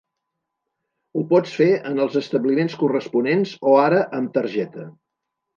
[1.19, 4.91] Ho pots fer en els establiments corresponents o ara amb targeta.